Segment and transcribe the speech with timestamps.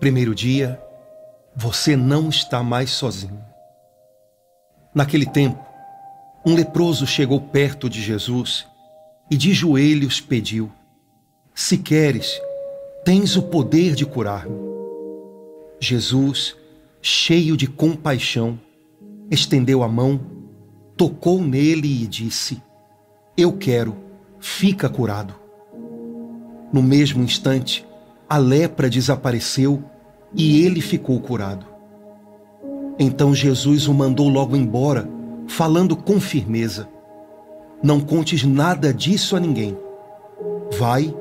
[0.00, 0.80] Primeiro dia,
[1.56, 3.42] você não está mais sozinho.
[4.94, 5.58] Naquele tempo,
[6.46, 8.64] um leproso chegou perto de Jesus
[9.28, 10.70] e de joelhos pediu:
[11.52, 12.40] Se queres,
[13.04, 14.56] tens o poder de curar-me.
[15.80, 16.56] Jesus,
[17.02, 18.56] cheio de compaixão,
[19.28, 20.20] estendeu a mão,
[20.96, 22.62] tocou nele e disse:
[23.36, 23.96] Eu quero,
[24.38, 25.34] fica curado.
[26.72, 27.87] No mesmo instante,
[28.28, 29.82] a lepra desapareceu
[30.34, 31.66] e ele ficou curado.
[32.98, 35.08] Então Jesus o mandou logo embora,
[35.46, 36.88] falando com firmeza:
[37.82, 39.78] Não contes nada disso a ninguém.
[40.78, 41.14] Vai,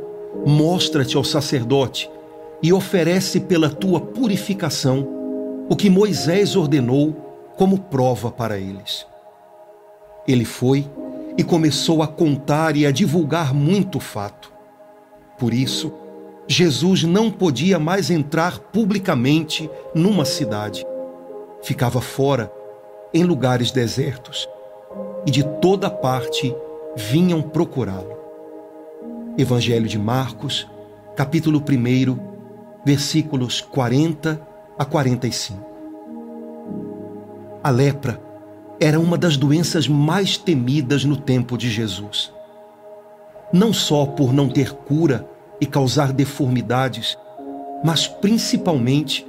[0.46, 2.10] mostra-te ao sacerdote
[2.62, 5.08] e oferece pela tua purificação
[5.70, 7.14] o que Moisés ordenou
[7.56, 9.06] como prova para eles.
[10.28, 10.90] Ele foi
[11.38, 14.52] e começou a contar e a divulgar muito fato.
[15.38, 15.94] Por isso,
[16.48, 20.86] Jesus não podia mais entrar publicamente numa cidade.
[21.62, 22.50] Ficava fora,
[23.14, 24.48] em lugares desertos,
[25.26, 26.56] e de toda parte
[26.96, 28.16] vinham procurá-lo.
[29.38, 30.66] Evangelho de Marcos,
[31.18, 32.18] capítulo 1,
[32.86, 34.42] versículos 40
[34.80, 35.66] a 45.
[37.62, 38.22] A lepra
[38.80, 42.32] era uma das doenças mais temidas no tempo de Jesus.
[43.52, 45.28] Não só por não ter cura,
[45.60, 47.18] e causar deformidades,
[47.84, 49.26] mas principalmente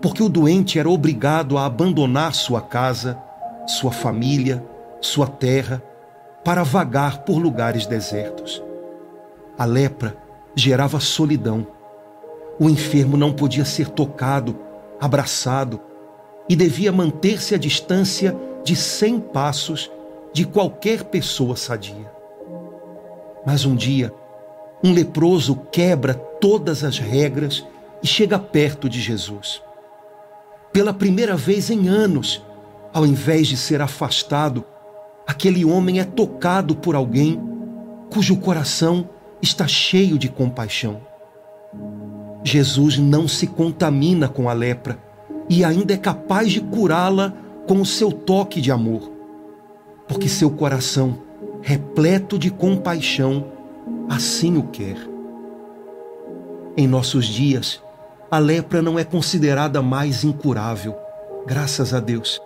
[0.00, 3.16] porque o doente era obrigado a abandonar sua casa,
[3.66, 4.64] sua família,
[5.00, 5.82] sua terra,
[6.44, 8.62] para vagar por lugares desertos.
[9.56, 10.16] A lepra
[10.56, 11.66] gerava solidão.
[12.58, 14.58] O enfermo não podia ser tocado,
[15.00, 15.80] abraçado
[16.48, 19.90] e devia manter-se à distância de cem passos
[20.32, 22.10] de qualquer pessoa sadia.
[23.46, 24.12] Mas um dia,
[24.82, 27.64] um leproso quebra todas as regras
[28.02, 29.62] e chega perto de Jesus.
[30.72, 32.44] Pela primeira vez em anos,
[32.92, 34.64] ao invés de ser afastado,
[35.26, 37.40] aquele homem é tocado por alguém
[38.10, 39.08] cujo coração
[39.40, 41.00] está cheio de compaixão.
[42.44, 44.98] Jesus não se contamina com a lepra
[45.48, 47.32] e ainda é capaz de curá-la
[47.66, 49.12] com o seu toque de amor,
[50.08, 51.18] porque seu coração,
[51.62, 53.46] repleto de compaixão,
[54.12, 54.96] assim o quer.
[56.76, 57.82] Em nossos dias,
[58.30, 60.94] a lepra não é considerada mais incurável,
[61.46, 62.38] graças a Deus.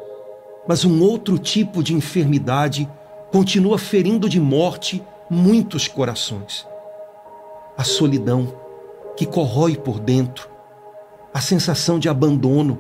[0.69, 2.89] Mas um outro tipo de enfermidade
[3.33, 6.65] continua ferindo de morte muitos corações.
[7.77, 8.55] A solidão,
[9.17, 10.49] que corrói por dentro,
[11.35, 12.79] a sensação de abandono,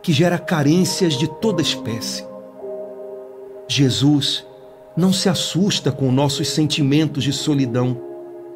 [0.00, 2.24] que gera carências de toda espécie.
[3.66, 4.46] Jesus
[4.96, 8.11] não se assusta com nossos sentimentos de solidão,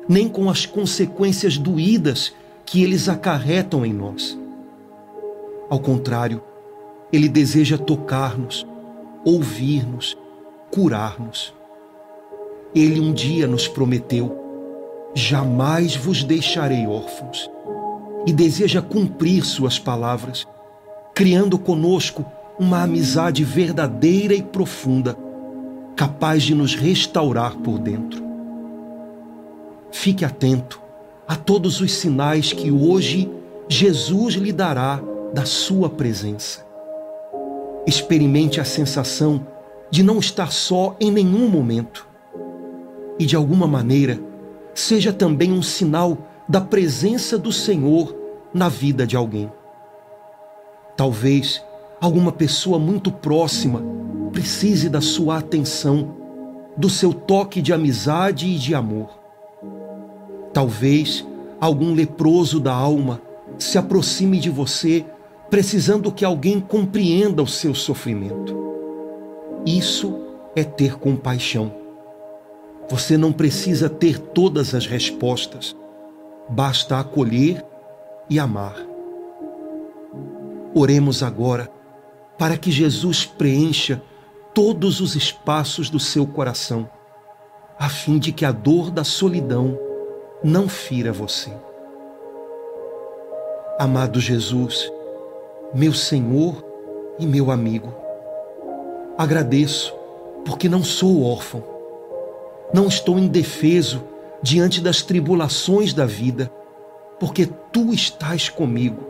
[0.08, 2.32] nem com as consequências doídas
[2.64, 4.38] que eles acarretam em nós.
[5.68, 6.42] Ao contrário,
[7.12, 8.66] ele deseja tocar-nos,
[9.24, 10.16] ouvir-nos,
[10.70, 11.54] curar-nos.
[12.74, 14.36] Ele um dia nos prometeu:
[15.14, 17.50] Jamais vos deixarei órfãos.
[18.26, 20.46] E deseja cumprir suas palavras,
[21.14, 22.26] criando conosco
[22.58, 25.16] uma amizade verdadeira e profunda
[25.94, 28.25] capaz de nos restaurar por dentro.
[29.90, 30.80] Fique atento
[31.26, 33.30] a todos os sinais que hoje
[33.68, 35.00] Jesus lhe dará
[35.32, 36.64] da sua presença.
[37.86, 39.46] Experimente a sensação
[39.90, 42.06] de não estar só em nenhum momento.
[43.18, 44.20] E de alguma maneira,
[44.74, 46.18] seja também um sinal
[46.48, 48.14] da presença do Senhor
[48.52, 49.50] na vida de alguém.
[50.96, 51.62] Talvez
[52.00, 53.82] alguma pessoa muito próxima
[54.32, 56.14] precise da sua atenção,
[56.76, 59.25] do seu toque de amizade e de amor.
[60.56, 61.22] Talvez
[61.60, 63.20] algum leproso da alma
[63.58, 65.04] se aproxime de você,
[65.50, 68.56] precisando que alguém compreenda o seu sofrimento.
[69.66, 70.18] Isso
[70.56, 71.74] é ter compaixão.
[72.88, 75.76] Você não precisa ter todas as respostas,
[76.48, 77.62] basta acolher
[78.30, 78.76] e amar.
[80.74, 81.70] Oremos agora
[82.38, 84.00] para que Jesus preencha
[84.54, 86.88] todos os espaços do seu coração,
[87.78, 89.84] a fim de que a dor da solidão
[90.46, 91.50] não fira você.
[93.80, 94.88] Amado Jesus,
[95.74, 96.64] meu Senhor
[97.18, 97.92] e meu amigo,
[99.18, 99.92] agradeço
[100.44, 101.64] porque não sou órfão,
[102.72, 104.04] não estou indefeso
[104.40, 106.48] diante das tribulações da vida,
[107.18, 109.04] porque tu estás comigo.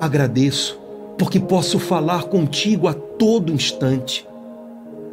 [0.00, 0.78] Agradeço
[1.18, 4.28] porque posso falar contigo a todo instante,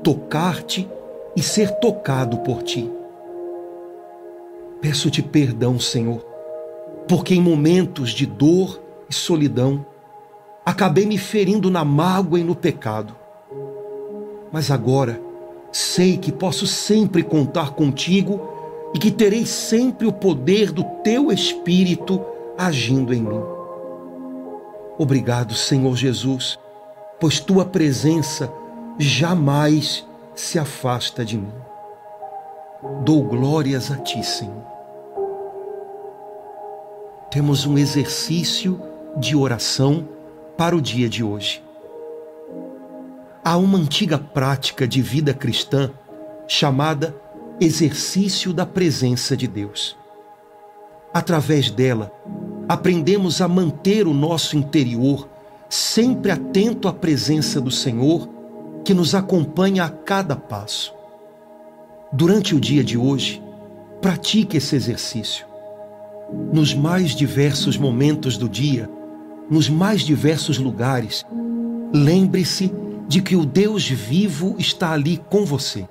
[0.04, 0.88] tocar-te
[1.36, 2.88] e ser tocado por ti.
[4.84, 6.20] Peço-te perdão, Senhor,
[7.08, 9.86] porque em momentos de dor e solidão
[10.66, 13.16] acabei me ferindo na mágoa e no pecado.
[14.52, 15.22] Mas agora
[15.72, 18.42] sei que posso sempre contar contigo
[18.94, 22.22] e que terei sempre o poder do teu Espírito
[22.58, 23.42] agindo em mim.
[24.98, 26.60] Obrigado, Senhor Jesus,
[27.22, 28.52] pois tua presença
[29.00, 31.54] jamais se afasta de mim.
[33.06, 34.73] Dou glórias a ti, Senhor.
[37.34, 38.80] Temos um exercício
[39.18, 40.08] de oração
[40.56, 41.64] para o dia de hoje.
[43.44, 45.90] Há uma antiga prática de vida cristã
[46.48, 47.16] chamada
[47.60, 49.98] exercício da presença de Deus.
[51.12, 52.14] Através dela,
[52.70, 55.28] aprendemos a manter o nosso interior
[55.68, 58.30] sempre atento à presença do Senhor
[58.86, 60.94] que nos acompanha a cada passo.
[62.12, 63.42] Durante o dia de hoje,
[64.00, 65.52] pratique esse exercício.
[66.52, 68.90] Nos mais diversos momentos do dia,
[69.50, 71.26] nos mais diversos lugares,
[71.94, 72.72] lembre-se
[73.08, 75.88] de que o Deus vivo está ali com você.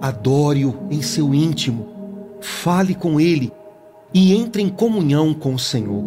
[0.00, 1.88] Adore-o em seu íntimo,
[2.40, 3.52] fale com ele
[4.12, 6.04] e entre em comunhão com o Senhor.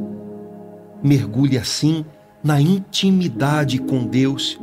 [1.04, 2.06] Mergulhe assim
[2.44, 4.60] na intimidade com Deus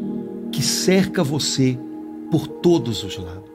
[0.51, 1.79] que cerca você
[2.31, 3.51] por todos os lados.